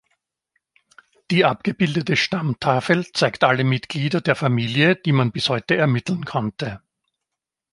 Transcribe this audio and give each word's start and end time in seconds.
Die 1.29 1.45
abgebildete 1.45 2.15
Stammtafel 2.15 3.05
zeigt 3.11 3.43
alle 3.43 3.63
Mitglieder 3.63 4.19
der 4.19 4.33
Familie, 4.35 4.95
die 4.95 5.11
man 5.11 5.31
bis 5.31 5.47
heute 5.47 5.75
ermitteln 5.77 6.25
konnte. 6.25 6.81